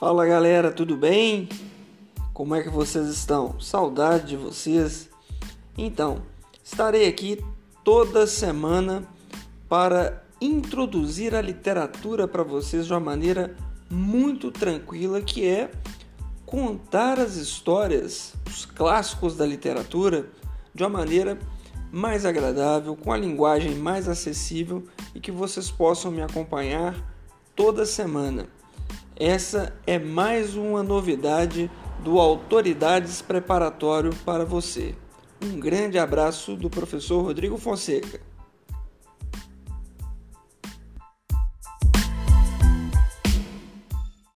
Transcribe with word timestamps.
Fala 0.00 0.26
galera, 0.26 0.72
tudo 0.72 0.96
bem? 0.96 1.48
Como 2.32 2.52
é 2.56 2.64
que 2.64 2.68
vocês 2.68 3.06
estão? 3.06 3.60
Saudade 3.60 4.26
de 4.26 4.36
vocês. 4.36 5.08
Então, 5.78 6.20
estarei 6.64 7.06
aqui 7.06 7.38
toda 7.84 8.26
semana 8.26 9.04
para 9.68 10.24
introduzir 10.40 11.32
a 11.32 11.40
literatura 11.40 12.26
para 12.26 12.42
vocês 12.42 12.86
de 12.86 12.92
uma 12.92 12.98
maneira 12.98 13.56
muito 13.88 14.50
tranquila, 14.50 15.22
que 15.22 15.46
é 15.46 15.70
contar 16.44 17.20
as 17.20 17.36
histórias, 17.36 18.34
os 18.48 18.66
clássicos 18.66 19.36
da 19.36 19.46
literatura 19.46 20.28
de 20.74 20.82
uma 20.82 20.90
maneira 20.90 21.38
mais 21.92 22.26
agradável, 22.26 22.96
com 22.96 23.12
a 23.12 23.16
linguagem 23.16 23.76
mais 23.76 24.08
acessível 24.08 24.84
e 25.14 25.20
que 25.20 25.30
vocês 25.30 25.70
possam 25.70 26.10
me 26.10 26.20
acompanhar 26.20 26.96
toda 27.54 27.86
semana. 27.86 28.48
Essa 29.16 29.72
é 29.86 29.96
mais 29.96 30.56
uma 30.56 30.82
novidade 30.82 31.70
do 32.02 32.18
Autoridades 32.18 33.22
Preparatório 33.22 34.10
para 34.24 34.44
você. 34.44 34.96
Um 35.40 35.60
grande 35.60 36.00
abraço 36.00 36.56
do 36.56 36.68
professor 36.68 37.22
Rodrigo 37.22 37.56
Fonseca. 37.56 38.20